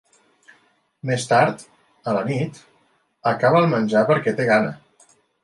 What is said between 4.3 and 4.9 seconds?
té gana.